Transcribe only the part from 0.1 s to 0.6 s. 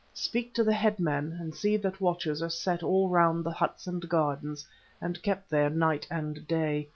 Speak